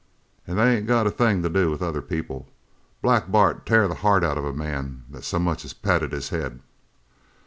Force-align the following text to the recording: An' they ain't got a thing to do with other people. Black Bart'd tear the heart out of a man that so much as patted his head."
An' 0.47 0.55
they 0.55 0.77
ain't 0.77 0.87
got 0.87 1.05
a 1.05 1.11
thing 1.11 1.43
to 1.43 1.49
do 1.49 1.69
with 1.69 1.83
other 1.83 2.01
people. 2.01 2.47
Black 3.03 3.29
Bart'd 3.29 3.67
tear 3.67 3.87
the 3.87 3.93
heart 4.01 4.23
out 4.23 4.35
of 4.35 4.45
a 4.45 4.51
man 4.51 5.03
that 5.11 5.23
so 5.23 5.37
much 5.37 5.63
as 5.63 5.73
patted 5.73 6.11
his 6.11 6.29
head." 6.29 6.59